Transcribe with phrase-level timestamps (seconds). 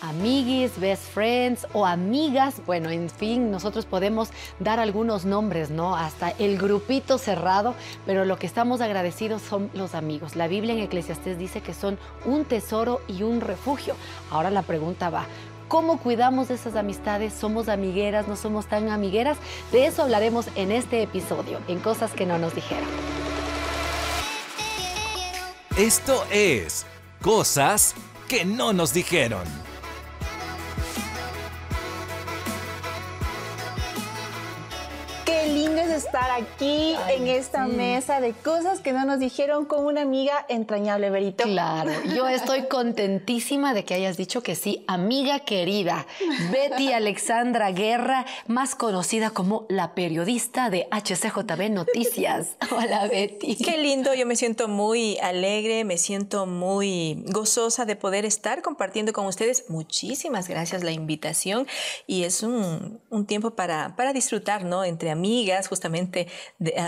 [0.00, 2.62] amiguis, best friends o amigas.
[2.66, 5.96] Bueno, en fin, nosotros podemos dar algunos nombres, ¿no?
[5.96, 7.74] Hasta el grupito cerrado,
[8.06, 10.36] pero lo que estamos agradecidos son los amigos.
[10.36, 13.94] La Biblia en Eclesiastés dice que son un tesoro y un refugio.
[14.30, 15.26] Ahora la pregunta va,
[15.68, 17.34] ¿Cómo cuidamos de esas amistades?
[17.34, 18.26] ¿Somos amigueras?
[18.26, 19.36] ¿No somos tan amigueras?
[19.70, 22.88] De eso hablaremos en este episodio, en Cosas que no nos dijeron.
[25.76, 26.86] Esto es
[27.20, 27.94] Cosas
[28.28, 29.67] que no nos dijeron.
[35.98, 41.10] Estar aquí en esta mesa de cosas que no nos dijeron con una amiga entrañable,
[41.10, 41.42] Berito.
[41.42, 46.06] Claro, yo estoy contentísima de que hayas dicho que sí, amiga querida,
[46.52, 52.56] Betty Alexandra Guerra, más conocida como la periodista de HCJB Noticias.
[52.70, 53.56] Hola, Betty.
[53.56, 59.12] Qué lindo, yo me siento muy alegre, me siento muy gozosa de poder estar compartiendo
[59.12, 59.64] con ustedes.
[59.68, 61.66] Muchísimas gracias la invitación
[62.06, 64.84] y es un, un tiempo para, para disfrutar, ¿no?
[64.84, 65.87] Entre amigas, justamente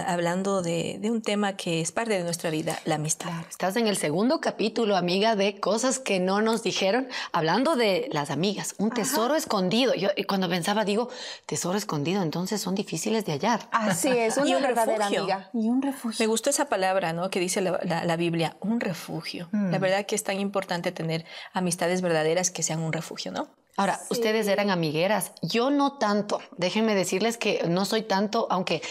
[0.07, 3.31] hablando de, un tema que es parte de nuestra vida, la amistad.
[3.49, 8.31] estás en el segundo capítulo, amiga, de cosas que no nos dijeron, hablando de las
[8.31, 9.95] amigas, un tesoro escondido.
[9.95, 11.09] Yo cuando pensaba, digo,
[11.47, 13.69] tesoro escondido, entonces son difíciles de hallar.
[13.73, 15.51] Así es, una verdadera amiga.
[15.53, 16.17] Y un refugio.
[16.21, 17.31] Me gustó esa palabra, ¿no?
[17.31, 19.49] Que dice la, Biblia, un refugio.
[19.53, 19.81] La mm.
[19.81, 23.49] verdad que es tan importante tener amistades verdaderas que sean un refugio, ¿no?
[23.77, 26.41] Ahora, ustedes eran amigueras, yo no tanto.
[26.57, 28.83] Déjenme decirles que no soy tanto, aunque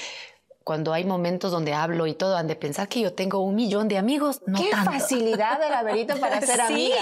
[0.70, 3.88] cuando hay momentos donde hablo y todo, han de pensar que yo tengo un millón
[3.88, 4.44] de amigos.
[4.46, 6.94] No Qué facilidad del laberito para ser sí.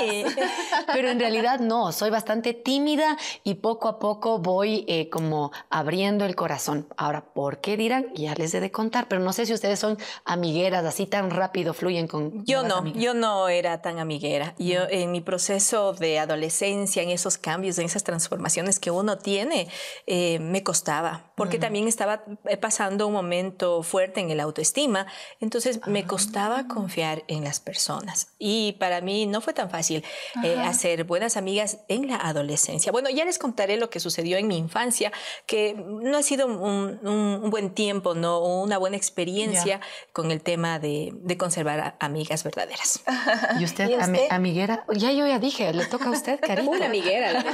[0.93, 6.23] Pero en realidad no, soy bastante tímida y poco a poco voy eh, como abriendo
[6.23, 6.87] el corazón.
[6.95, 8.05] Ahora, ¿por qué dirán?
[8.15, 11.73] Ya les he de contar, pero no sé si ustedes son amigueras, así tan rápido
[11.73, 12.45] fluyen con...
[12.45, 14.55] Yo no, yo no era tan amiguera.
[14.57, 19.67] Yo en mi proceso de adolescencia, en esos cambios, en esas transformaciones que uno tiene,
[20.05, 25.05] eh, me costaba, porque también estaba eh, pasando un momento fuerte en el autoestima,
[25.39, 26.07] entonces me ah.
[26.07, 28.29] costaba confiar en las personas.
[28.39, 30.03] Y para mí no fue tan fácil
[30.43, 32.91] eh, hacer buenas amigas en la adolescencia.
[32.91, 35.11] Bueno, ya les contaré lo que sucedió en mi infancia,
[35.45, 38.39] que no ha sido un, buen tiempo, ¿no?
[38.39, 39.79] una buena experiencia
[40.13, 43.03] con el tema de, conservar amigas verdaderas.
[43.59, 43.91] ¿Y usted,
[44.31, 44.85] amiguera?
[44.95, 46.71] Ya yo ya dije, le toca a usted, cariño.
[46.71, 47.45] Una amiguera.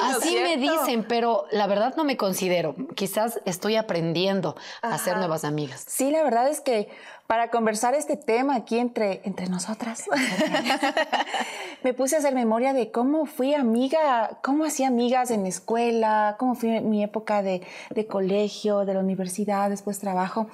[0.00, 2.76] Así me dicen, pero la verdad no me considero.
[3.16, 5.86] Quizás estoy aprendiendo a hacer nuevas amigas.
[5.88, 6.90] Sí, la verdad es que
[7.26, 10.04] para conversar este tema aquí entre, entre nosotras,
[11.82, 16.54] me puse a hacer memoria de cómo fui amiga, cómo hacía amigas en escuela, cómo
[16.54, 20.48] fui mi época de, de, colegio, de la universidad, después trabajo.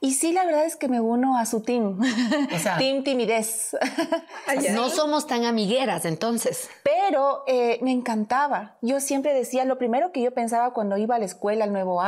[0.00, 2.00] Y sí, la verdad es que me uno a su team,
[2.78, 3.76] team timidez.
[4.72, 6.68] no somos tan amigueras entonces.
[6.82, 8.76] Pero eh, me encantaba.
[8.82, 12.00] Yo siempre decía, lo primero que yo pensaba cuando iba a la escuela al nuevo
[12.00, 12.05] año,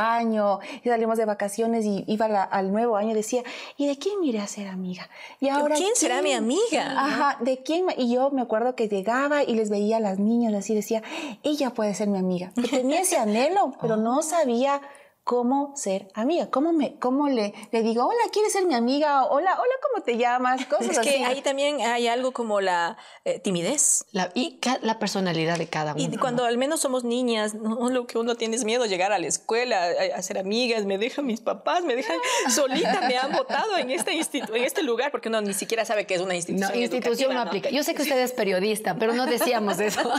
[0.83, 3.43] y salimos de vacaciones y iba al nuevo año, decía,
[3.77, 5.09] ¿y de quién iré a ser amiga?
[5.39, 6.93] Y ahora, ¿quién, será mi amiga?
[6.97, 7.85] Ajá, ¿de quién?
[7.97, 11.03] Y yo me acuerdo que llegaba y les veía a las niñas así, decía,
[11.43, 12.51] ella puede ser mi amiga.
[12.69, 14.81] tenía ese anhelo, pero no sabía
[15.29, 19.25] cómo ser amiga, cómo, me, cómo le, le digo, hola, ¿quieres ser mi amiga?
[19.25, 20.65] Hola, hola, ¿cómo te llamas?
[20.65, 24.05] Cosas es que ahí también hay algo como la eh, timidez.
[24.11, 26.01] La, y la personalidad de cada uno.
[26.01, 27.91] Y cuando al menos somos niñas, ¿no?
[27.91, 29.79] lo que uno tiene es miedo llegar a la escuela,
[30.15, 32.17] a, ser amigas, me dejan mis papás, me dejan
[32.49, 36.15] solita, me han votado en este, en este lugar, porque uno ni siquiera sabe que
[36.15, 36.71] es una institución.
[36.71, 37.69] No, institución no aplica.
[37.69, 40.11] Yo sé que usted es periodista, pero no decíamos eso.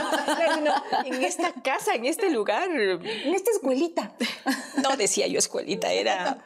[1.03, 2.71] en esta casa, en este lugar.
[2.71, 4.13] En esta escuelita.
[4.81, 6.37] No, decía yo escuelita, era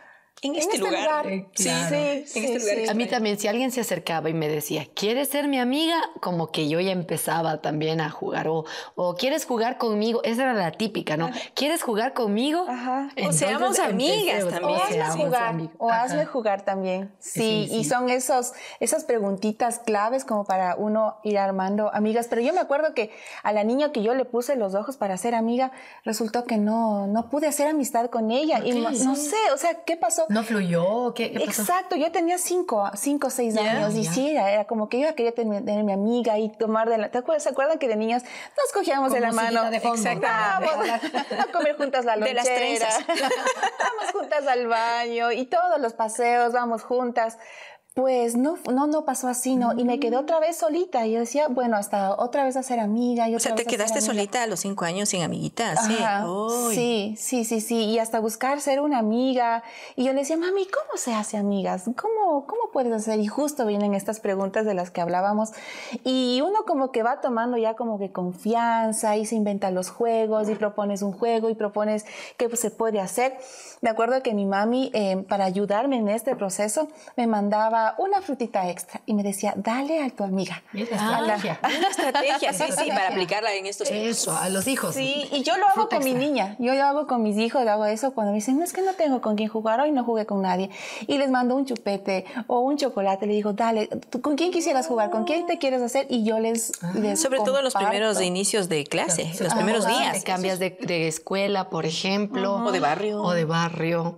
[0.46, 1.26] en este, este lugar.
[1.54, 2.90] Sí, sí, en este lugar.
[2.90, 6.02] A mí también, si alguien se acercaba y me decía, ¿quieres ser mi amiga?
[6.22, 8.48] Como que yo ya empezaba también a jugar.
[8.48, 10.22] O, o ¿quieres jugar conmigo?
[10.24, 11.30] Esa era la típica, ¿no?
[11.54, 12.66] ¿Quieres jugar conmigo?
[12.68, 13.10] Ajá.
[13.28, 14.80] o seamos amigas también.
[14.80, 15.56] O hazme jugar.
[15.78, 17.14] O hazme jugar también.
[17.20, 22.28] Sí, y son esos, esas preguntitas claves como para uno ir armando amigas.
[22.30, 23.12] Pero yo me acuerdo que
[23.44, 25.72] a la niña que yo le puse los ojos para ser amiga,
[26.04, 28.60] resultó que no, no pude hacer amistad con ella.
[28.64, 30.26] Y no sé, o sea, ¿qué pasó?
[30.36, 31.14] ¿No fluyó?
[31.14, 35.16] ¿Qué, Exacto, yo tenía cinco, cinco o seis años y sí, era, como que yo
[35.16, 37.10] quería tener, mi amiga y tomar de la...
[37.10, 38.22] ¿te acuerdas, ¿Se acuerdan que de niñas
[38.58, 39.64] nos cogíamos de la mano?
[39.72, 40.28] Exacto.
[40.28, 42.44] Vamos a comer juntas la lonchera.
[42.44, 47.38] De las vamos juntas al baño y todos los paseos, vamos juntas.
[47.96, 49.72] Pues no, no, no pasó así, ¿no?
[49.72, 51.08] Y me quedé otra vez solita.
[51.08, 53.30] Y yo decía, bueno, hasta otra vez a ser amiga.
[53.30, 55.80] Y o sea, te quedaste solita a los cinco años sin amiguitas.
[55.86, 55.96] Sí.
[56.74, 57.86] sí, sí, sí, sí.
[57.86, 59.64] Y hasta buscar ser una amiga.
[59.96, 61.84] Y yo le decía, mami, ¿cómo se hace amigas?
[61.96, 63.22] ¿Cómo, cómo puedes hacer?
[63.22, 65.52] Y justo vienen estas preguntas de las que hablábamos.
[66.04, 70.50] Y uno como que va tomando ya como que confianza y se inventa los juegos
[70.50, 72.06] y propones un juego y propones
[72.36, 73.38] qué se puede hacer.
[73.86, 78.68] Me acuerdo que mi mami, eh, para ayudarme en este proceso, me mandaba una frutita
[78.68, 80.64] extra y me decía, dale a tu amiga.
[80.74, 81.36] una
[81.92, 84.96] estrategia, sí, sí, para aplicarla en estos Eso, a los hijos.
[84.96, 86.56] Sí, y yo lo hago con mi niña.
[86.58, 88.94] Yo lo hago con mis hijos, hago eso cuando me dicen, no es que no
[88.94, 90.72] tengo con quién jugar, hoy no jugué con nadie.
[91.06, 93.88] Y les mando un chupete o un chocolate, le digo, dale,
[94.24, 95.12] ¿con quién quisieras jugar?
[95.12, 96.08] ¿Con quién te quieres hacer?
[96.10, 96.72] Y yo les...
[96.82, 97.16] Ah.
[97.16, 100.24] Sobre todo los primeros inicios de clase, los primeros días.
[100.24, 102.56] cambias de, escuela, por ejemplo.
[102.56, 103.22] O de barrio.
[103.22, 103.75] O de barrio.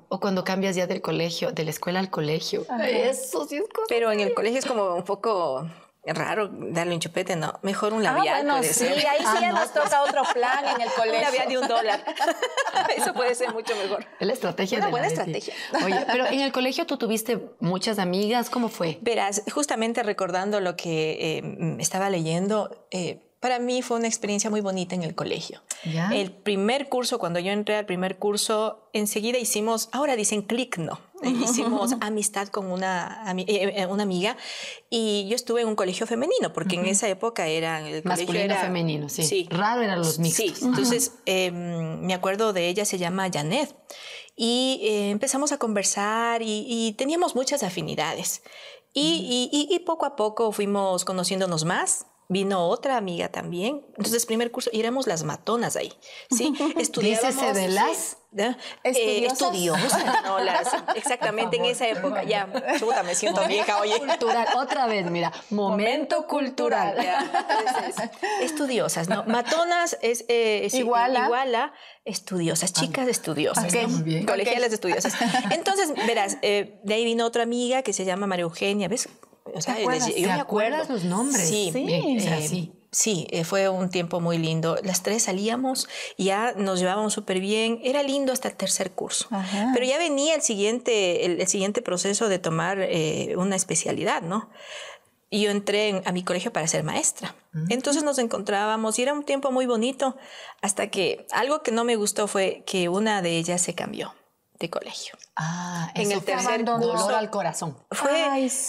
[0.10, 2.66] O cuando cambias ya del colegio, de la escuela al colegio.
[2.88, 5.68] Eso sí pero en el colegio es como un poco
[6.14, 7.60] raro darle un chupete, ¿no?
[7.64, 10.82] Mejor un ah, labial ah, bueno, sí, ahí sí ya nos toca otro plan en
[10.82, 11.18] el colegio.
[11.18, 12.04] Un labial de un dólar.
[12.98, 14.06] Eso puede ser mucho mejor.
[14.20, 14.78] Es la estrategia.
[14.80, 15.54] Una buena estrategia.
[15.84, 19.00] Oye, pero en el colegio tú tuviste muchas amigas, ¿cómo fue?
[19.02, 24.60] Verás, justamente recordando lo que eh, estaba leyendo, eh, para mí fue una experiencia muy
[24.60, 25.62] bonita en el colegio.
[26.12, 31.00] El primer curso, cuando yo entré al primer curso, enseguida hicimos, ahora dicen clic, no.
[31.24, 34.36] Hicimos amistad con una, eh, eh, una amiga
[34.90, 38.58] y yo estuve en un colegio femenino, porque en esa época era el Masculino era,
[38.58, 39.48] femenino, sí.
[39.50, 40.58] Raro eran los mixtos.
[40.58, 43.74] Sí, entonces em, me acuerdo de ella, se llama Janet.
[44.36, 48.42] Y eh, empezamos a conversar y, teníamos muchas afinidades.
[48.94, 53.86] Y, y, poco a poco fuimos conociéndonos más vino otra amiga también.
[53.98, 55.94] Entonces, primer curso, y éramos las matonas ahí.
[56.30, 57.56] Sí, estudiábamos.
[57.56, 58.18] de las?
[58.84, 60.06] Eh, estudiosas.
[60.24, 62.24] no, las, exactamente en esa época.
[62.24, 62.48] Ya,
[62.78, 63.98] chuta, me siento vieja, oye.
[63.98, 66.98] Cultural, otra vez, mira, momento, cultural.
[68.42, 69.24] estudiosas, ¿no?
[69.24, 71.74] Matonas es, eh, igual, a,
[72.06, 73.74] estudiosas, chicas estudiosas.
[74.28, 75.14] Colegiales estudiosas.
[75.52, 79.10] Entonces, verás, eh, de ahí vino otra amiga que se llama María Eugenia, ¿ves?
[79.54, 80.90] O sea, ¿Te acuerdas?
[80.90, 81.48] los nombres?
[81.48, 81.86] Sí, sí.
[81.90, 83.28] Eh, sí.
[83.30, 84.78] Eh, fue un tiempo muy lindo.
[84.84, 87.80] Las tres salíamos, ya nos llevábamos súper bien.
[87.84, 89.28] Era lindo hasta el tercer curso.
[89.74, 94.50] Pero ya venía el siguiente, el, siguiente proceso de tomar eh, una especialidad, ¿no?
[95.30, 97.36] Y yo entré a mi colegio para ser maestra.
[97.70, 100.16] Entonces nos encontrábamos y era un tiempo muy bonito
[100.62, 104.14] hasta que algo que no me gustó fue que una de ellas se cambió
[104.60, 105.16] de colegio.
[105.36, 107.78] Ah, en el tercer dolor al corazón.
[107.92, 108.12] Fue,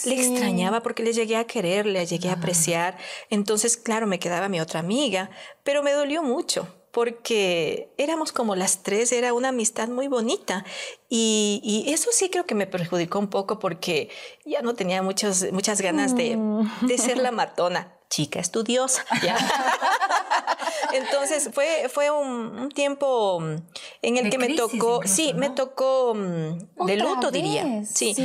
[0.05, 2.97] le extrañaba porque le llegué a querer, le llegué a apreciar.
[3.29, 5.29] Entonces, claro, me quedaba mi otra amiga,
[5.63, 10.65] pero me dolió mucho porque éramos como las tres, era una amistad muy bonita.
[11.07, 14.09] Y, eso sí creo que me perjudicó un poco porque
[14.45, 16.87] ya no tenía muchos, muchas ganas de, mm.
[16.87, 19.05] de ser la matona chica estudiosa.
[20.93, 23.55] Entonces fue, fue un, tiempo mm,
[24.01, 27.83] en el que me tocó, sí, me tocó mm, de luto, diría.
[27.85, 28.15] Sí,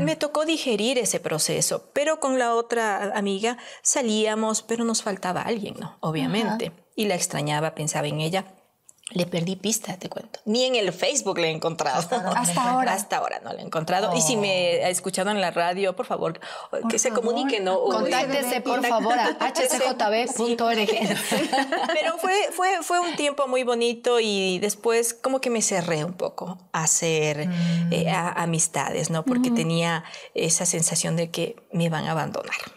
[0.00, 5.76] me tocó digerir ese proceso, pero con la otra amiga salíamos, pero nos faltaba alguien,
[5.78, 5.96] ¿no?
[6.00, 6.72] Obviamente.
[6.94, 8.55] Y la extrañaba, pensaba en ella.
[9.10, 10.40] Le perdí pista, te cuento.
[10.46, 12.00] Ni en el Facebook le he encontrado.
[12.00, 12.92] Hasta ahora.
[12.92, 13.40] Hasta ahora.
[13.44, 14.12] no le he encontrado.
[14.16, 16.40] Y si me ha escuchado en la radio, por favor,
[16.90, 17.80] que se comunique, ¿no?
[17.84, 20.88] Contáctese, por favor, a hcjb.org.
[21.94, 26.14] Pero fue, fue, fue un tiempo muy bonito y después como que me cerré un
[26.14, 27.92] poco a hacer mm.
[27.92, 29.24] eh, amistades, ¿no?
[29.24, 30.02] Porque tenía
[30.34, 32.75] esa sensación de que me iban a abandonar.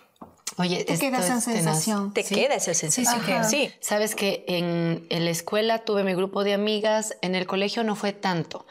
[0.57, 2.13] Oye, te queda esa sensación.
[2.13, 3.43] Te queda esa sensación.
[3.45, 7.83] Sí, sí, Sabes que en, la escuela tuve mi grupo de amigas, en el colegio
[7.83, 8.65] no fue tanto,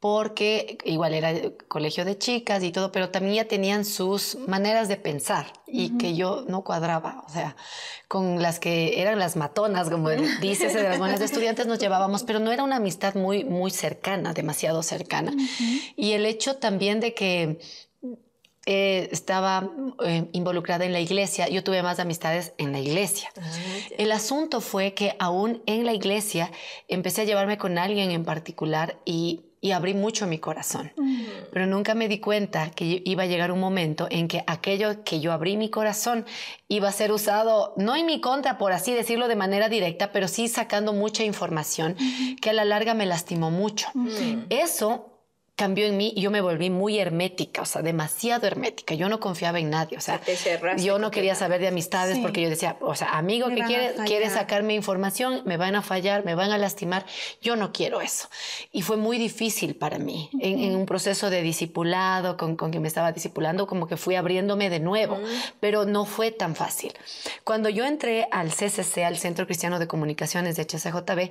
[0.00, 1.32] porque igual era
[1.68, 6.14] colegio de chicas y todo, pero también ya tenían sus maneras de pensar y que
[6.14, 7.56] yo no cuadraba, o sea,
[8.08, 12.40] con las que eran las matonas, como dices, de las buenas estudiantes nos llevábamos, pero
[12.40, 15.32] no era una amistad muy, muy cercana, demasiado cercana.
[15.96, 17.60] Y el hecho también de que
[18.64, 19.68] eh, estaba
[20.04, 23.28] eh, involucrada en la iglesia, yo tuve más amistades en la iglesia.
[23.36, 23.50] Ah,
[23.98, 26.48] el asunto fue que aún en la iglesia
[26.86, 30.92] empecé a llevarme con alguien en particular y, abrí mucho mi corazón.
[31.52, 35.20] Pero nunca me di cuenta que iba a llegar un momento en que aquello que
[35.20, 36.26] yo abrí mi corazón
[36.66, 40.26] iba a ser usado, no en mi contra, por así decirlo de manera directa, pero
[40.26, 41.96] sí sacando mucha información
[42.40, 43.88] que a la larga me lastimó mucho.
[44.50, 45.11] Eso
[45.62, 48.96] cambió en mí y yo me volví muy hermética, o sea, demasiado hermética.
[48.96, 50.20] Yo no confiaba en nadie, o sea,
[50.76, 54.28] yo no quería saber de amistades porque yo decía, o sea, amigo que quiere, quiere
[54.28, 57.06] sacarme información, me van a fallar, me van a lastimar,
[57.40, 58.28] yo no quiero eso.
[58.72, 62.88] Y fue muy difícil para mí en, un proceso de discipulado, con, con quien me
[62.88, 65.20] estaba discipulando, como que fui abriéndome de nuevo,
[65.60, 66.92] pero no fue tan fácil.
[67.44, 71.30] Cuando yo entré al CCC, al Centro Cristiano de Comunicaciones de HCJB,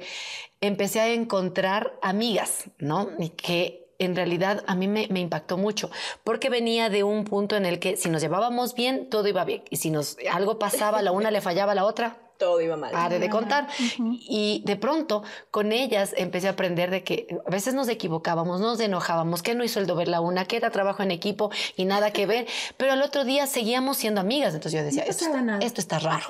[0.61, 3.09] empecé a encontrar amigas, ¿no?
[3.19, 5.89] Y que en realidad a mí me, impactó mucho,
[6.23, 9.63] porque venía de un punto en el que si nos llevábamos bien, todo iba bien.
[9.69, 12.91] Y si nos, algo pasaba, la una le fallaba a la otra, todo iba mal.
[12.91, 13.67] Pare de contar.
[13.99, 15.21] Y de pronto
[15.51, 19.63] con ellas empecé a aprender de que a veces nos equivocábamos, nos enojábamos, que no
[19.63, 22.47] hizo el dober la una, que era trabajo en equipo y nada que ver.
[22.77, 24.55] Pero al otro día seguíamos siendo amigas.
[24.55, 26.25] Entonces yo decía, esto, está, esto está raro.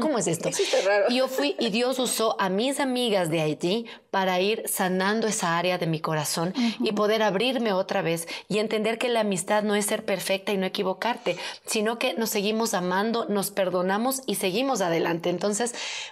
[0.00, 0.50] ¿Cómo, es esto?
[1.08, 5.56] Y yo fui y Dios usó a mis amigas de Haití para ir sanando esa
[5.56, 9.74] área de mi corazón y poder abrirme otra vez y entender que la amistad no
[9.74, 14.80] es ser perfecta y no equivocarte, sino que nos seguimos amando, nos perdonamos y seguimos
[14.80, 15.30] adelante.
[15.30, 15.43] Entonces,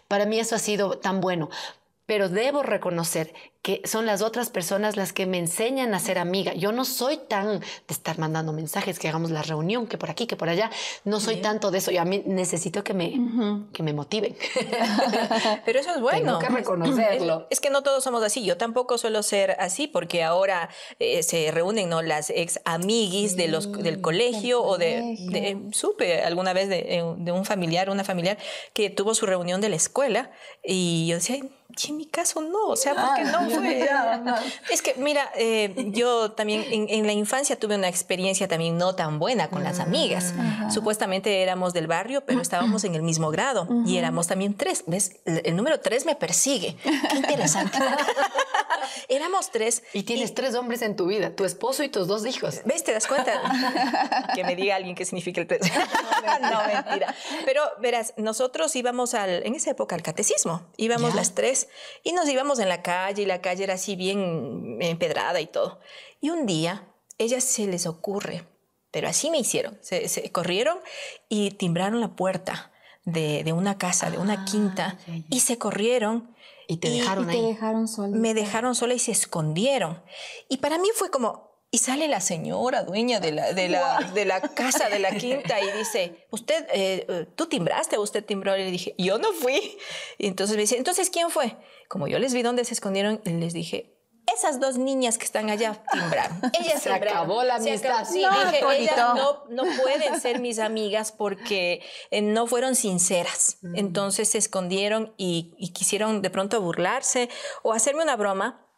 [0.08, 1.48] para mí eso ha sido tan bueno.
[2.06, 3.32] Pero debo reconocer
[3.62, 6.52] que son las otras personas las que me enseñan a ser amiga.
[6.54, 10.26] Yo no soy tan de estar mandando mensajes, que hagamos la reunión, que por aquí,
[10.26, 10.68] que por allá.
[11.04, 11.92] No soy tanto de eso.
[11.92, 13.14] Yo a mí necesito que me,
[13.72, 14.36] que me motiven.
[15.64, 16.38] Pero eso es bueno.
[16.38, 17.46] Tengo que reconocerlo.
[17.50, 18.44] Es, que no todos somos así.
[18.44, 20.68] Yo tampoco suelo ser así porque ahora
[20.98, 22.02] eh, se reúnen ¿no?
[22.02, 27.44] las ex amiguis de los, del colegio o de, Supe alguna vez de, de un
[27.44, 28.38] familiar, una familiar
[28.72, 30.32] que tuvo su reunión de la escuela
[30.64, 31.36] y yo decía
[31.88, 33.88] en mi caso no, o sea, porque no fue.
[34.70, 39.18] Es que, mira, eh, yo también en, la infancia tuve una experiencia también no tan
[39.18, 40.34] buena con las amigas.
[40.72, 44.84] Supuestamente éramos del barrio, pero estábamos en el mismo grado y éramos también tres.
[44.86, 45.16] ¿Ves?
[45.24, 46.76] El, número tres me persigue.
[46.82, 47.78] Qué interesante.
[49.08, 49.82] éramos tres.
[49.92, 52.60] Y tienes tres hombres en tu vida, tu esposo y tus dos hijos.
[52.64, 52.84] ¿Ves?
[52.84, 53.32] ¿Te das cuenta?
[54.34, 55.60] que me diga alguien qué significa el tres.
[56.40, 57.14] no, mentira.
[57.44, 60.62] Pero verás, nosotros íbamos al, en esa época al catecismo.
[60.76, 61.61] Íbamos las tres
[62.02, 65.80] y nos íbamos en la calle y la calle era así bien empedrada y todo.
[66.20, 66.88] Y un día,
[67.18, 68.46] ellas se les ocurre,
[68.90, 70.78] pero así me hicieron, se, corrieron
[71.28, 72.72] y timbraron la puerta
[73.04, 76.34] de, una casa, de una ah, quinta, y se corrieron.
[76.68, 77.42] Y te dejaron ahí.
[77.42, 78.16] dejaron sola.
[78.16, 80.02] Me dejaron sola y se escondieron.
[80.48, 84.26] Y para mí fue como, y sale la señora dueña de la, de la, de
[84.26, 88.54] la casa de la quinta y dice, usted, eh, eh, tú timbraste, usted timbró.
[88.54, 89.78] Y le dije, yo no fui.
[90.18, 91.56] Y entonces me dice, entonces, ¿quién fue?
[91.88, 93.96] Como yo les vi dónde se escondieron, les dije,
[94.30, 96.42] esas dos niñas que están allá timbraron.
[96.60, 98.04] Ellas se acabó la amistad.
[98.04, 103.56] Sí, no, dije, ellas no, no, pueden ser mis amigas porque eh, no fueron sinceras.
[103.62, 103.76] Mm.
[103.78, 107.30] Entonces se escondieron y, y, quisieron de pronto burlarse
[107.62, 108.68] o hacerme una broma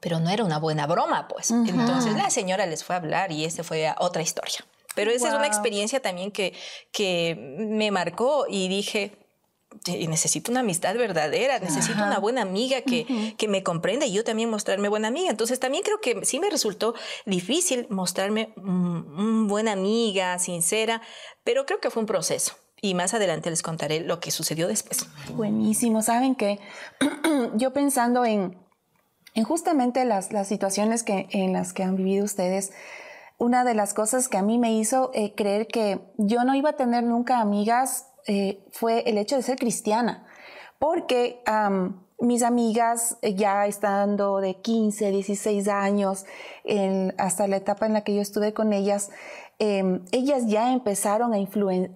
[0.00, 1.50] pero no era una buena broma, pues.
[1.50, 4.64] Entonces la señora les fue a hablar y esa fue otra historia.
[4.94, 6.54] Pero esa es una experiencia también que,
[6.90, 9.12] que me marcó y dije,
[9.86, 14.50] necesito una amistad verdadera, necesito una buena amiga que, que me comprenda y yo también
[14.50, 15.30] mostrarme buena amiga.
[15.30, 16.94] Entonces también creo que sí me resultó
[17.26, 21.00] difícil mostrarme una buena amiga, sincera,
[21.44, 22.54] pero creo que fue un proceso.
[22.80, 25.06] Y más adelante les contaré lo que sucedió después.
[25.34, 26.00] Buenísimo.
[26.02, 26.60] ¿Saben que
[27.54, 28.56] Yo pensando en,
[29.38, 32.72] en justamente las, las situaciones que, en las que han vivido ustedes,
[33.38, 36.70] una de las cosas que a mí me hizo eh, creer que yo no iba
[36.70, 40.26] a tener nunca amigas eh, fue el hecho de ser cristiana,
[40.80, 41.40] porque
[42.20, 46.24] mis amigas eh, ya estando de 15, 16 años,
[47.16, 49.10] hasta la etapa en la que yo estuve con ellas,
[49.60, 51.38] Em, ellas ya empezaron a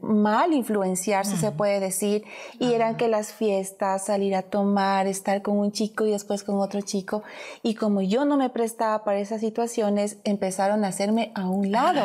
[0.00, 2.24] mal influenciarse, se puede decir,
[2.58, 6.58] y eran que las fiestas, salir a tomar, estar con un chico y después con
[6.58, 7.22] otro chico,
[7.62, 12.04] y como yo no me prestaba para esas situaciones, empezaron a hacerme a un lado.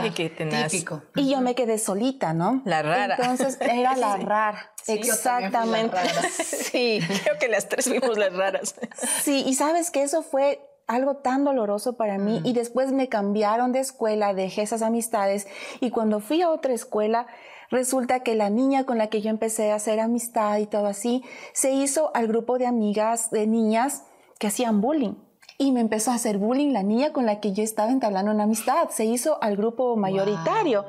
[0.70, 1.02] Típico.
[1.16, 2.62] Y yo me quedé solita, ¿no?
[2.64, 3.16] La rara.
[3.20, 4.74] Entonces era la rara.
[4.88, 5.98] Exactamente.
[6.32, 7.00] sí.
[7.24, 8.76] Creo que las tres fuimos las raras.
[9.24, 13.74] Sí, y sabes que eso fue algo tan doloroso para mí y después me cambiaron
[13.74, 15.48] de escuela, dejé esas amistades
[15.82, 17.28] y cuando fui a otra escuela
[17.70, 21.24] resulta que la niña con la que yo empecé a hacer amistad y todo así
[21.52, 24.04] se hizo al grupo de amigas de niñas
[24.40, 25.16] que hacían bullying.
[25.60, 28.44] Y me empezó a hacer bullying la niña con la que yo estaba entablando una
[28.44, 28.90] amistad.
[28.90, 30.86] Se hizo al grupo mayoritario.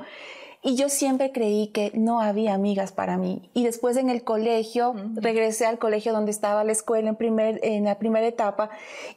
[0.60, 3.48] Y yo siempre creí que no había amigas para mí.
[3.54, 7.84] Y después en el colegio, regresé al colegio donde estaba la escuela en, primer, en
[7.84, 8.68] la primera etapa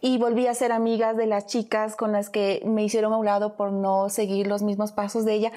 [0.01, 3.25] y volví a ser amigas de las chicas con las que me hicieron a un
[3.25, 5.51] lado por no seguir los mismos pasos de ella.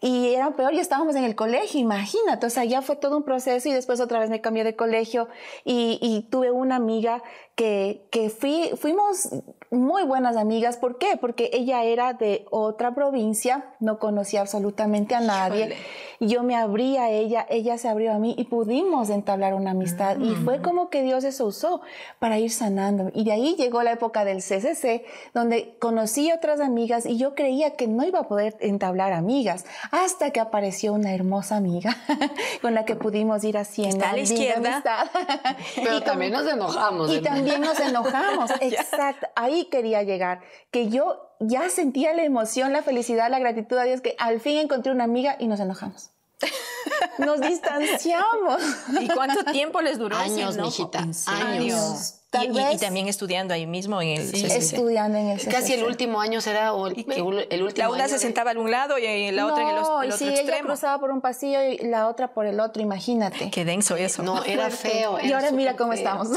[0.00, 2.46] Y era peor, ya estábamos en el colegio, imagínate.
[2.46, 5.28] O sea, ya fue todo un proceso y después otra vez me cambié de colegio
[5.64, 7.24] y, y tuve una amiga
[7.56, 9.28] que, que fui, fuimos
[9.74, 10.76] muy buenas amigas.
[10.76, 11.16] ¿Por qué?
[11.20, 15.76] Porque ella era de otra provincia, no conocía absolutamente a nadie.
[16.20, 20.16] Yo me abrí a ella, ella se abrió a mí y pudimos entablar una amistad.
[20.18, 21.80] Y fue como que Dios eso usó
[22.18, 23.10] para ir sanando.
[23.14, 25.04] Y de ahí llegó la época del CCC,
[25.34, 30.30] donde conocí otras amigas y yo creía que no iba a poder entablar amigas, hasta
[30.30, 31.96] que apareció una hermosa amiga
[32.62, 34.70] con la que pudimos ir haciendo Está a la izquierda.
[34.72, 35.06] amistad.
[35.76, 37.10] Pero Y también nos enojamos.
[37.10, 37.34] y ¿verdad?
[37.34, 39.26] también nos enojamos, exacto.
[39.34, 40.40] Ahí quería llegar,
[40.70, 44.58] que yo ya sentía la emoción, la felicidad, la gratitud a Dios, que al fin
[44.58, 46.10] encontré una amiga y nos enojamos.
[47.18, 48.62] Nos distanciamos.
[49.00, 50.16] ¿Y cuánto tiempo les duró?
[50.16, 52.20] Años, mijita, años.
[52.34, 54.44] Tal y, y- y vez- también estudiando ahí mismo en el Sí.
[54.46, 57.04] Estudiando en el Casi el último año será, o el,
[57.50, 59.68] el- último La una año se de- sentaba a un lado y la otra en
[59.70, 60.68] el, otro ella extremo.
[60.68, 63.50] cruzaba por un pasillo y la otra por el otro, imagínate.
[63.50, 64.22] Qué denso eso.
[64.22, 65.18] No, era feo.
[65.22, 65.98] y era ahora mira cómo feo.
[65.98, 66.28] estamos.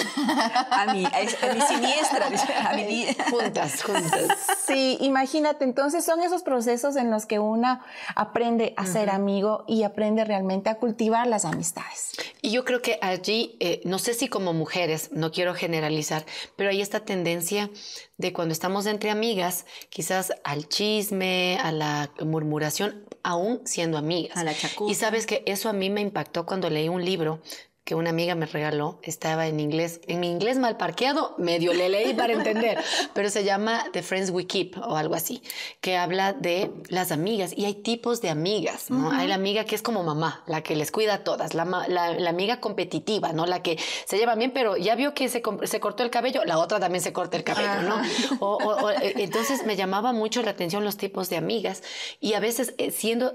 [0.70, 2.30] A mi, a, a mi siniestra.
[2.70, 4.28] A mi Juntas, juntas.
[4.66, 7.84] Sí, imagínate, entonces son esos procesos en los que una
[8.16, 12.12] aprende a ser amigo y aprende realmente a cultivar las amistades.
[12.42, 15.54] Y yo creo que allí, eh, no sé si como mujeres, no quiero
[15.88, 16.26] generalizar,
[16.56, 17.70] pero hay esta tendencia
[18.18, 24.38] de cuando estamos entre amigas, quizás al chisme, a la murmuración, aún siendo amigas.
[24.38, 24.92] A la chacuza.
[24.92, 27.42] Y sabes que eso a mí me impactó cuando leí un libro
[27.88, 31.88] que una amiga me regaló, estaba en inglés, en mi inglés mal parqueado, medio le
[31.88, 32.78] leí para entender,
[33.14, 35.42] pero se llama The Friends We Keep o algo así,
[35.80, 39.10] que habla de las amigas y hay tipos de amigas, ¿no?
[39.10, 42.12] Hay la amiga que es como mamá, la que les cuida a todas, la, la-
[42.12, 43.46] la amiga competitiva, ¿no?
[43.46, 46.58] La que se lleva bien, pero ya vio que se, se cortó el cabello, la
[46.58, 48.02] otra también se corta el cabello, ¿no?
[48.42, 51.84] O- o- o, eh, entonces me llamaba mucho la atención los tipos de amigas
[52.20, 53.34] y a veces eh, siendo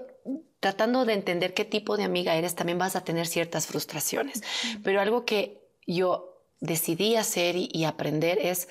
[0.61, 4.43] tratando de entender qué tipo de amiga eres, también vas a tener ciertas frustraciones.
[4.83, 8.69] Pero algo que yo decidí hacer y, y aprender es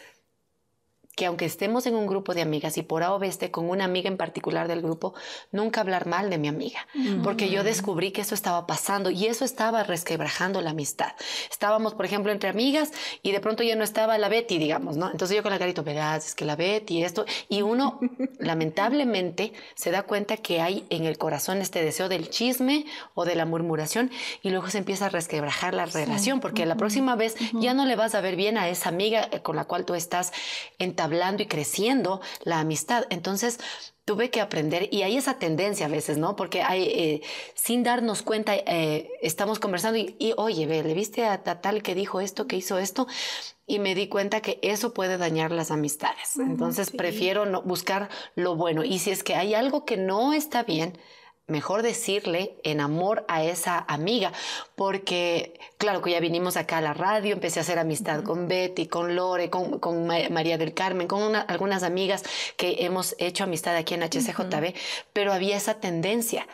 [1.21, 3.69] que aunque estemos en un grupo de amigas y por A o B esté con
[3.69, 5.13] una amiga en particular del grupo,
[5.51, 6.87] nunca hablar mal de mi amiga,
[7.23, 11.11] porque yo descubrí que eso estaba pasando y eso estaba resquebrajando la amistad.
[11.51, 12.89] Estábamos, por ejemplo, entre amigas
[13.21, 15.11] y de pronto ya no estaba la Betty, digamos, ¿no?
[15.11, 17.99] Entonces yo con la carito, verás, es que la Betty, esto, y uno
[18.39, 23.35] lamentablemente se da cuenta que hay en el corazón este deseo del chisme o de
[23.35, 24.09] la murmuración
[24.41, 27.95] y luego se empieza a resquebrajar la relación, porque la próxima vez ya no le
[27.95, 30.33] vas a ver bien a esa amiga eh, con la cual tú estás
[30.79, 33.05] entablando y creciendo la amistad.
[33.09, 33.59] Entonces,
[34.05, 36.35] tuve que aprender, y hay esa tendencia a veces, ¿no?
[36.35, 37.21] Porque hay, eh,
[37.53, 41.83] sin darnos cuenta, eh, estamos conversando y, y, oye, ve, ¿le viste a ta- tal
[41.83, 43.07] que dijo esto, que hizo esto?
[43.67, 46.37] Y me di cuenta que eso puede dañar las amistades.
[46.37, 48.83] Entonces, prefiero no, buscar lo bueno.
[48.83, 50.97] Y si es que hay algo que no está bien,
[51.51, 54.31] mejor decirle en amor a esa amiga,
[54.75, 58.87] porque claro que ya vinimos acá a la radio, empecé a hacer amistad con Betty,
[58.87, 62.23] con Lore, con, con Ma- María del Carmen, con una- algunas amigas
[62.57, 64.73] que hemos hecho amistad aquí en HCJB,
[65.13, 66.47] pero había esa tendencia.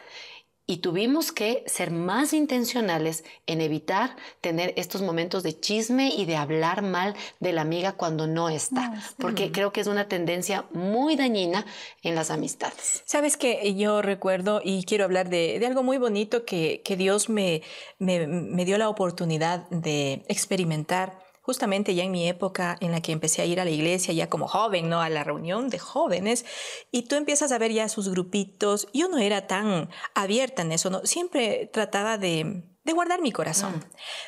[0.69, 6.35] Y tuvimos que ser más intencionales en evitar tener estos momentos de chisme y de
[6.35, 11.15] hablar mal de la amiga cuando no está, porque creo que es una tendencia muy
[11.15, 11.65] dañina
[12.03, 13.01] en las amistades.
[13.05, 17.29] Sabes que yo recuerdo y quiero hablar de, de algo muy bonito que, que Dios
[17.29, 17.61] me,
[17.97, 23.13] me, me dio la oportunidad de experimentar justamente ya en mi época en la que
[23.13, 25.01] empecé a ir a la iglesia ya como joven, ¿no?
[25.01, 26.45] A la reunión de jóvenes
[26.91, 28.89] y tú empiezas a ver ya sus grupitos.
[28.93, 31.05] Yo no era tan abierta en eso, ¿no?
[31.05, 33.85] Siempre trataba de, de guardar mi corazón.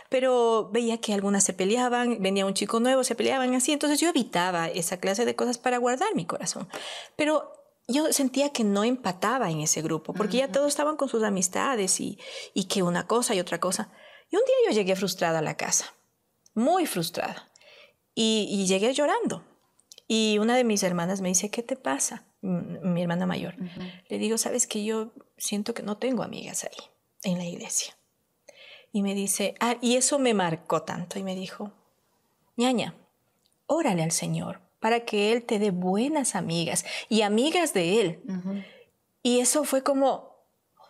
[0.07, 4.07] Pero veía que algunas se peleaban, venía un chico nuevo, se peleaban así, entonces yo
[4.07, 6.69] evitaba esa clase de cosas para guardar mi corazón.
[7.17, 7.51] Pero
[7.89, 11.99] yo sentía que no empataba en ese grupo, porque ya todos estaban con sus amistades
[11.99, 12.17] y,
[12.53, 13.91] y que una cosa y otra cosa.
[14.31, 15.93] Y un día yo llegué frustrada a la casa,
[16.53, 17.49] muy frustrada,
[18.15, 19.43] y, y llegué llorando.
[20.07, 22.25] Y una de mis hermanas me dice, ¿qué te pasa?
[22.41, 23.55] Mi hermana mayor.
[24.07, 26.89] Le digo, sabes que yo siento que no tengo amigas ahí,
[27.23, 27.95] en la iglesia.
[28.91, 31.19] Y me dice, ah, y eso me marcó tanto.
[31.19, 31.71] Y me dijo,
[32.57, 32.95] ñaña,
[33.67, 38.65] órale al Señor para que Él te dé buenas amigas y amigas de Él.
[39.21, 40.35] Y eso fue como,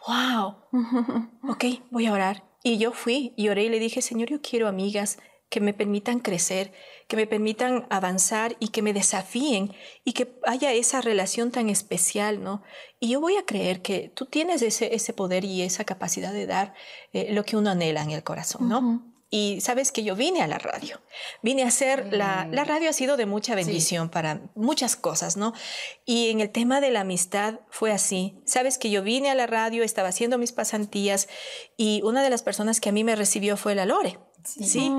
[0.07, 0.55] wow,
[1.49, 2.43] ok, voy a orar.
[2.63, 6.19] Y yo fui y oré y le dije, Señor, yo quiero amigas que me permitan
[6.19, 6.71] crecer,
[7.07, 12.43] que me permitan avanzar y que me desafíen y que haya esa relación tan especial,
[12.43, 12.61] ¿no?
[12.99, 16.45] Y yo voy a creer que tú tienes ese, ese poder y esa capacidad de
[16.45, 16.73] dar
[17.13, 19.09] eh, lo que uno anhela en el corazón, ¿no?
[19.31, 21.01] Y sabes que yo vine a la radio,
[21.43, 25.53] vine a hacer, la, la, radio ha sido de mucha bendición para muchas cosas, ¿no?
[26.03, 28.41] Y en el tema de la amistad fue así.
[28.45, 31.29] Sabes que yo vine a la radio, estaba haciendo mis pasantías
[31.77, 34.17] y una de las personas que a mí me recibió fue la Lore.
[34.45, 34.91] Sí.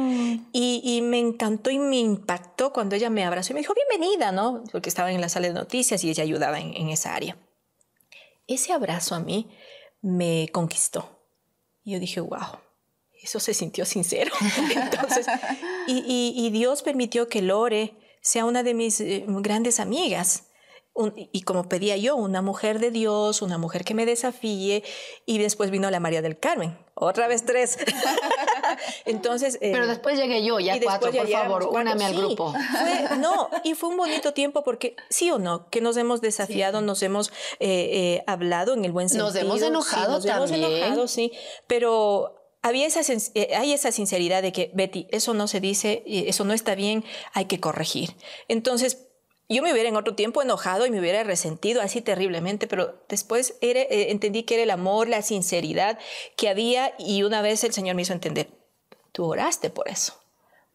[0.52, 4.32] Y, y, me encantó y me impactó cuando ella me abrazó y me dijo, bienvenida,
[4.32, 4.62] ¿no?
[4.70, 7.36] Porque estaba en la sala de noticias y ella ayudaba en, esa área.
[8.46, 9.50] Ese abrazo a mí
[10.02, 11.08] me conquistó.
[11.84, 12.58] Y yo dije, wow,
[13.22, 14.32] eso se sintió sincero.
[14.74, 15.26] Entonces,
[15.86, 20.44] y, Dios permitió que Lore sea una de mis eh, grandes amigas.
[21.32, 24.82] Y como pedía yo, una mujer de Dios, una mujer que me desafíe,
[25.24, 27.78] y después vino la María del Carmen, otra vez tres.
[29.04, 29.56] Entonces.
[29.56, 32.52] Eh, Pero después llegué yo, ya cuatro, por favor, úname al grupo.
[32.52, 36.80] Fue, no, y fue un bonito tiempo porque sí o no, que nos hemos desafiado,
[36.80, 36.86] sí.
[36.86, 39.26] nos hemos eh, eh, hablado en el buen sentido.
[39.26, 40.64] Nos hemos enojado sí, nos también.
[40.64, 41.32] Hemos enojado, sí.
[41.66, 43.00] Pero había esa,
[43.56, 47.46] hay esa sinceridad de que, Betty, eso no se dice, eso no está bien, hay
[47.46, 48.16] que corregir.
[48.48, 49.10] Entonces,
[49.50, 53.56] yo me hubiera en otro tiempo enojado y me hubiera resentido así terriblemente, pero después
[53.60, 55.98] era, eh, entendí que era el amor, la sinceridad
[56.36, 58.48] que había y una vez el Señor me hizo entender,
[59.12, 60.14] tú oraste por eso,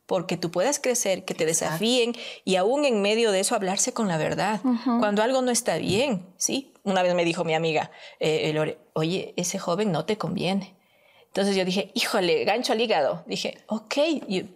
[0.06, 4.08] porque tú puedas crecer, que te desafíen y aún en medio de eso hablarse con
[4.08, 4.62] la verdad.
[4.64, 5.00] Uh -huh.
[5.00, 6.74] Cuando algo no está bien, ¿sí?
[6.84, 10.76] Una vez me dijo mi amiga, eh, Lore, oye, ese joven no te conviene.
[11.36, 13.26] Entonces yo dije, híjole, gancho al hígado.
[13.28, 13.94] Dije, ok,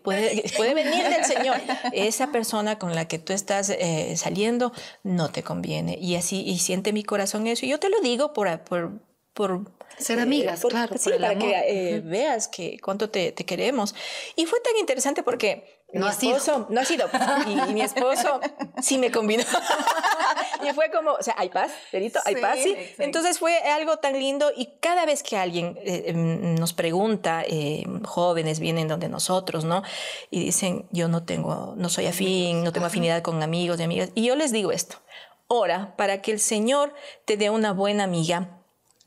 [0.02, 1.58] puede, puede venir del Señor.
[1.92, 4.72] Esa persona con la que tú estás eh, saliendo
[5.04, 5.98] no te conviene.
[6.00, 7.65] Y así, y siente mi corazón eso.
[7.65, 8.63] Y yo te lo digo por...
[8.63, 8.92] por,
[9.34, 10.97] por ser amigas, eh, por, claro.
[10.97, 11.43] Sí, por para amor.
[11.49, 13.93] que eh, veas que cuánto te, te, queremos.
[14.35, 16.38] Y fue tan interesante porque no mi ha sido.
[16.38, 17.09] esposo, no ha sido,
[17.47, 18.39] y, y mi esposo
[18.81, 19.43] sí me combinó.
[20.69, 22.69] y fue como, o sea, hay paz, Perito, hay Sí, paz, sí.
[22.71, 23.03] exacto.
[23.03, 28.59] Entonces fue algo tan lindo y cada vez que alguien eh, nos pregunta, eh, jóvenes
[28.59, 29.81] vienen donde nosotros, ¿no?
[30.29, 34.09] Y dicen, yo no tengo, no soy afín, no tengo afinidad con amigos y amigas.
[34.13, 34.97] Y yo les digo esto,
[35.47, 36.93] ora para que el Señor
[37.25, 38.59] te dé una buena amiga,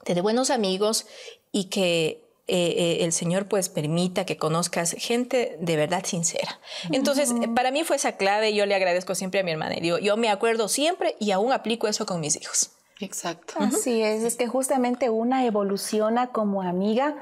[0.05, 1.07] te dé buenos amigos
[1.51, 6.61] y que eh, eh, el Señor pues permita que conozcas gente de verdad sincera.
[6.91, 7.55] Entonces, uh -huh.
[7.55, 10.17] para mí fue esa clave, yo le agradezco siempre a mi hermana y digo, yo
[10.17, 12.71] me acuerdo siempre y aún aplico eso con mis hijos.
[13.01, 13.55] Exacto.
[13.59, 14.17] Así uh -huh.
[14.17, 17.17] es, es que justamente una evoluciona como amiga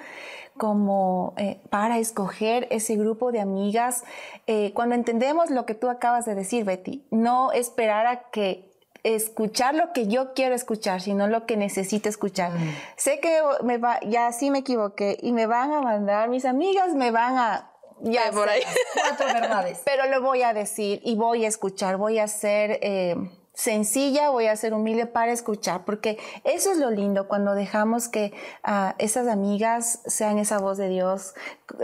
[0.60, 4.04] como eh, para escoger ese grupo de amigas.
[4.46, 8.69] Eh, cuando entendemos lo que tú acabas de decir, Betty, no esperar a que
[9.02, 12.52] escuchar lo que yo quiero escuchar, sino lo que necesito escuchar.
[12.52, 12.74] Mm.
[12.96, 16.94] Sé que me va, ya sí me equivoqué y me van a mandar, mis amigas
[16.94, 17.70] me van a
[18.02, 18.62] ya por ahí.
[18.94, 19.82] cuatro verdades.
[19.84, 23.16] Pero lo voy a decir y voy a escuchar, voy a ser eh,
[23.54, 28.32] sencilla, voy a ser humilde para escuchar, porque eso es lo lindo cuando dejamos que
[28.66, 31.34] uh, esas amigas sean esa voz de Dios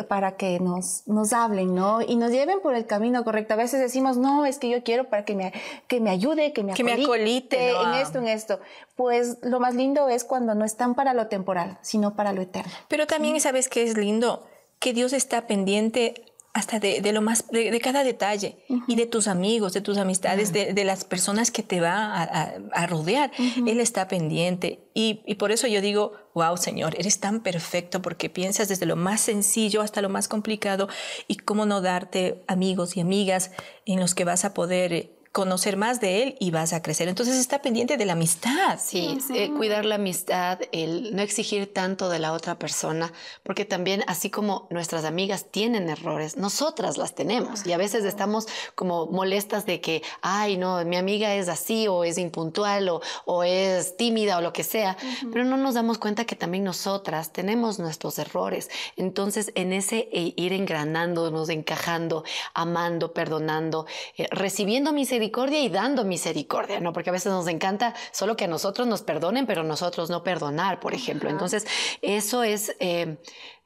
[0.09, 2.01] para que nos, nos hablen, ¿no?
[2.01, 3.55] Y nos lleven por el camino correcto.
[3.55, 5.53] A veces decimos, no, es que yo quiero para que me,
[5.87, 7.95] que me ayude, que me que acolite, me acolite no.
[7.95, 8.61] en esto, en esto.
[8.95, 12.73] Pues lo más lindo es cuando no están para lo temporal, sino para lo eterno.
[12.89, 14.47] Pero también, ¿sabes qué es lindo?
[14.79, 16.26] Que Dios está pendiente
[16.57, 18.85] hasta de, de, lo más de, de cada detalle uh -huh.
[18.89, 20.67] y de tus amigos, de tus amistades, uh -huh.
[20.69, 23.31] de, de, las personas que te va a, a, a rodear.
[23.39, 23.71] Uh -huh.
[23.71, 28.31] Él está pendiente y, y, por eso yo digo, wow, Señor, eres tan perfecto porque
[28.31, 30.89] piensas desde lo más sencillo hasta lo más complicado
[31.29, 33.51] y cómo no darte amigos y amigas
[33.85, 37.09] en los que vas a poder eh, conocer más de él y vas a crecer.
[37.09, 38.79] Entonces está pendiente de la amistad.
[38.83, 39.37] Sí, -huh.
[39.37, 44.31] eh, cuidar la amistad, el no exigir tanto de la otra persona, porque también así
[44.31, 49.83] como nuestras amigas tienen errores, nosotras las tenemos y a veces estamos como molestas de
[49.83, 54.41] que, ay, no, mi amiga es así o es impuntual o, o es tímida o
[54.41, 55.31] lo que sea, uh -huh.
[55.33, 58.71] pero no nos damos cuenta que también nosotras tenemos nuestros errores.
[58.97, 63.85] Entonces en ese eh, ir engranándonos, encajando, amando, perdonando,
[64.17, 66.93] eh, recibiendo misericordia, misericordia y dando misericordia, ¿no?
[66.93, 70.81] Porque a veces nos encanta solo que a nosotros nos perdonen, pero nosotros no perdonar,
[70.81, 71.31] por ejemplo.
[71.31, 71.67] Entonces,
[72.03, 72.77] eso es...
[72.81, 73.19] Eh,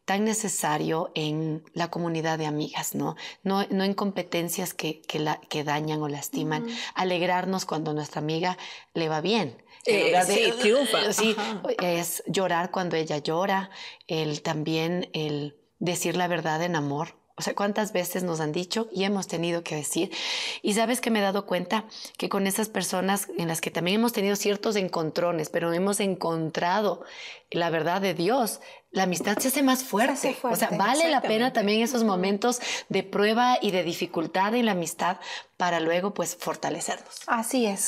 [0.06, 3.14] tan necesario en la comunidad de amigas, ¿no?
[3.44, 6.64] No, no en competencias que, que, la, que dañan o lastiman.
[6.64, 6.78] Uh -huh.
[6.96, 8.58] Alegrarnos cuando nuestra amiga
[8.92, 9.62] le va bien.
[9.86, 11.12] Eh, de, sí, triunfa.
[11.12, 11.36] Sí,
[11.80, 13.70] es llorar cuando ella llora,
[14.08, 18.88] el también el decir la verdad en amor, o sea, ¿cuántas veces nos han dicho
[18.92, 20.10] y hemos tenido que decir?
[20.60, 21.86] Y sabes que me he dado cuenta
[22.18, 27.02] que con esas personas en las que también hemos tenido ciertos encontrones, pero hemos encontrado
[27.50, 28.60] la verdad de Dios,
[28.92, 30.36] la amistad se hace más fuerte.
[30.42, 34.72] O sea, vale la pena también esos momentos de prueba y de dificultad en la
[34.72, 35.18] amistad
[35.56, 37.20] para luego pues fortalecernos.
[37.26, 37.80] Así es.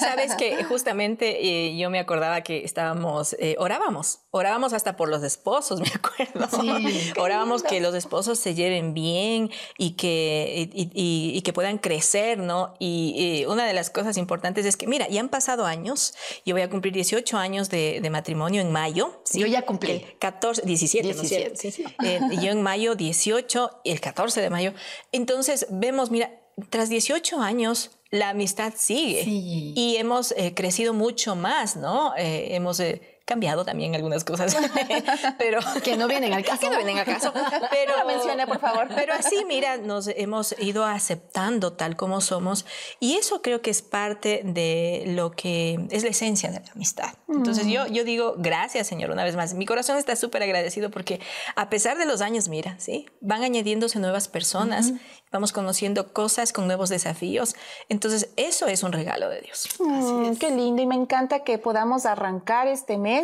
[0.00, 5.22] Sabes que justamente eh, yo me acordaba que estábamos, eh, orábamos, orábamos hasta por los
[5.22, 6.48] esposos, me acuerdo.
[6.60, 12.74] Sí, orábamos que los esposos se lleven bien y que, y, que puedan crecer, ¿no?
[12.80, 16.62] Y una de las cosas importantes es que, mira, ya han pasado años, yo voy
[16.62, 19.09] a cumplir 18 años de, matrimonio en mayo.
[19.32, 20.04] Yo ya cumplí.
[20.18, 24.72] 14, 17, 17 eh, yo en mayo 18, el 14 de mayo.
[25.12, 31.76] Entonces vemos, mira, tras 18 años, la amistad sigue y hemos eh, crecido mucho más,
[31.76, 32.14] ¿no?
[32.16, 32.82] Eh, hemos
[33.30, 34.56] cambiado también algunas cosas,
[35.38, 36.58] pero que no vienen al caso.
[36.58, 37.32] Que no vienen al caso.
[37.70, 38.88] Pero lo mencione, por favor.
[38.92, 42.66] Pero así, mira, nos hemos ido aceptando tal como somos
[42.98, 47.14] y eso creo que es parte de lo que es la esencia de la amistad.
[47.28, 49.54] Entonces yo, yo digo, gracias, Señor, una vez más.
[49.54, 51.20] Mi corazón está súper agradecido porque
[51.54, 53.06] a pesar de los años, mira, ¿sí?
[53.20, 54.92] Van añadiéndose nuevas personas,
[55.30, 57.54] vamos conociendo cosas con nuevos desafíos.
[57.88, 59.68] Entonces, eso es un regalo de Dios.
[59.78, 63.19] Mm, qué lindo y me encanta que podamos arrancar este mes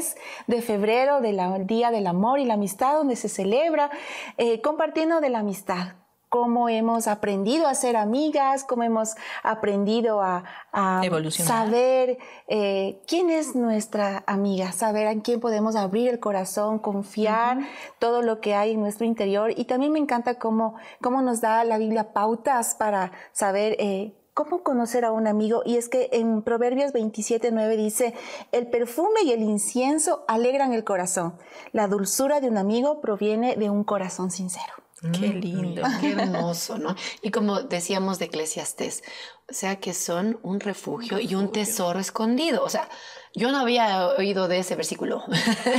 [0.47, 3.91] de febrero del Día del Amor y la Amistad, donde se celebra
[4.39, 5.95] eh, compartiendo de la amistad
[6.29, 10.45] cómo hemos aprendido a ser amigas, cómo hemos aprendido a,
[11.31, 17.59] saber eh, quién es nuestra amiga, saber en quién podemos abrir el corazón, confiar,
[17.99, 19.53] todo lo que hay en nuestro interior.
[19.57, 24.63] Y también me encanta cómo, cómo nos da la Biblia pautas para saber eh, ¿Cómo
[24.63, 25.63] conocer a un amigo?
[25.65, 28.13] Y es que en Proverbios 27, 9 dice,
[28.53, 31.39] el perfume y el incienso alegran el corazón.
[31.73, 34.75] La dulzura de un amigo proviene de un corazón sincero.
[35.01, 36.97] Qué mm, lindo, qué hermoso, ¿no?
[37.21, 39.03] Y como decíamos de Eclesiastés,
[39.49, 42.65] o sea que son un refugio, y un tesoro escondido.
[42.65, 42.89] O sea,
[43.35, 45.23] yo no había oído de ese versículo.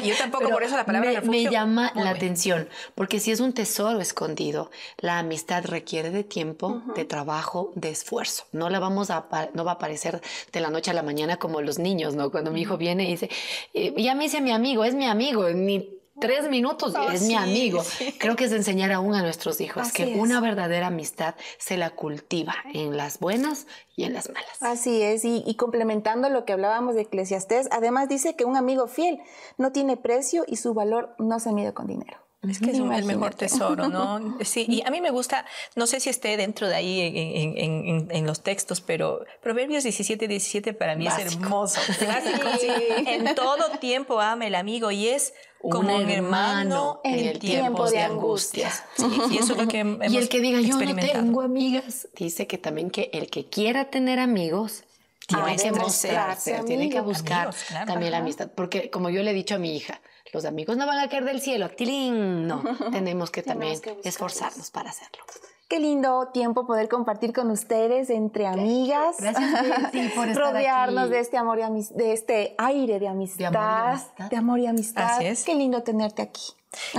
[0.05, 1.49] Yo tampoco, por eso la palabra me, refugio.
[1.49, 6.83] Me llama la atención, porque si es un tesoro escondido, la amistad requiere de tiempo,
[6.95, 8.45] de trabajo, de esfuerzo.
[8.51, 10.21] No la vamos a, no va a aparecer
[10.53, 12.29] de la noche a la mañana como los niños, ¿no?
[12.29, 13.31] Cuando mi hijo viene y dice,
[13.73, 17.35] eh, ya me dice mi amigo, es mi amigo, ni tres minutos y es mi
[17.35, 17.83] amigo.
[18.17, 22.55] Creo que es enseñar aún a nuestros hijos que una verdadera amistad se la cultiva
[22.73, 24.61] en las buenas y en las malas.
[24.61, 29.19] Así es, y, complementando lo que hablábamos de Eclesiastés, además dice que un amigo fiel
[29.57, 32.26] no tiene precio y su valor no se mide con dinero.
[32.43, 34.37] Es que es el mejor tesoro, ¿no?
[34.43, 35.45] Sí, y a mí me gusta,
[35.75, 40.95] no sé si esté dentro de ahí en, los textos, pero Proverbios 17, 17 para
[40.95, 41.79] mí es hermoso.
[43.07, 48.01] En todo tiempo ama el amigo y es como un hermano, en, el tiempo de
[48.01, 48.83] angustias.
[49.31, 52.45] y eso es lo que hemos Y el que diga, yo no tengo amigas, dice
[52.45, 54.83] que también que el que quiera tener amigos,
[55.27, 57.53] tiene que mostrarse, tiene que buscar
[57.85, 58.49] también la amistad.
[58.53, 59.99] Porque como yo le he dicho a mi hija,
[60.33, 62.47] los amigos no van a caer del cielo, ¡tilín!
[62.47, 65.23] No, tenemos que también esforzarnos para hacerlo.
[65.67, 69.17] Qué lindo tiempo poder compartir con ustedes entre amigas.
[69.19, 73.59] Gracias por estar Rodearnos de este amor y de este aire de amistad, de amor
[73.59, 74.29] y amistad.
[74.29, 75.05] De amor y amistad.
[75.17, 75.43] Así es.
[75.43, 76.53] Qué lindo tenerte aquí.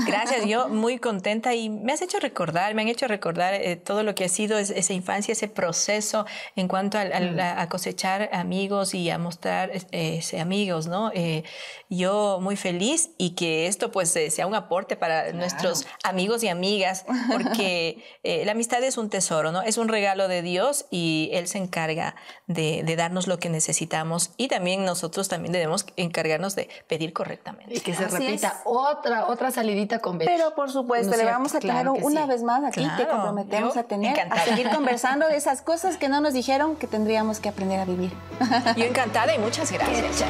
[0.07, 4.03] Gracias, yo muy contenta y me has hecho recordar, me han hecho recordar eh, todo
[4.03, 6.25] lo que ha sido esa infancia, ese proceso
[6.57, 7.39] en cuanto mm.
[7.41, 11.11] a, cosechar amigos y a mostrar eh, amigos, ¿no?
[11.15, 11.45] Eh,
[11.91, 17.05] yo muy feliz y que esto pues sea un aporte para nuestros amigos y amigas,
[17.31, 19.63] porque la amistad es un tesoro, ¿no?
[19.63, 22.15] Es un regalo de Dios y Él se encarga
[22.47, 27.77] de, darnos lo que necesitamos y también nosotros también debemos encargarnos de pedir correctamente.
[27.77, 31.88] Y que se repita otra, otra salidita con Pero por supuesto, le vamos a tener
[31.88, 36.09] una vez más aquí, te comprometemos a tener, a seguir conversando de esas cosas que
[36.09, 38.12] no nos dijeron que tendríamos que aprender a vivir.
[38.77, 40.25] Yo encantada y muchas gracias.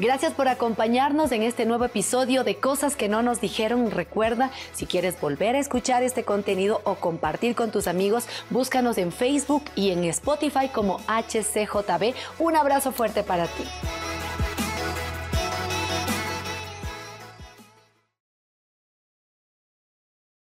[0.00, 3.90] Gracias por acompañarnos en este nuevo episodio de Cosas que no nos dijeron.
[3.90, 9.12] Recuerda, si quieres volver a escuchar este contenido o compartir con tus amigos, búscanos en
[9.12, 12.14] Facebook y en Spotify como HCJB.
[12.38, 13.64] Un abrazo fuerte para ti.